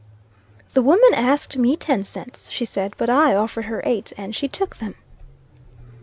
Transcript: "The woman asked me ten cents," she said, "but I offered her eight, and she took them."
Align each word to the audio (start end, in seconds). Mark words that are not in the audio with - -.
"The 0.73 0.81
woman 0.81 1.13
asked 1.13 1.57
me 1.59 1.75
ten 1.77 2.01
cents," 2.01 2.49
she 2.49 2.65
said, 2.65 2.95
"but 2.97 3.07
I 3.07 3.35
offered 3.35 3.65
her 3.65 3.83
eight, 3.85 4.11
and 4.17 4.35
she 4.35 4.47
took 4.47 4.77
them." 4.77 4.95